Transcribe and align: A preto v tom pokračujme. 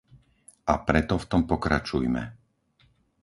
A 0.65 0.75
preto 0.87 1.13
v 1.19 1.27
tom 1.31 1.41
pokračujme. 1.51 2.23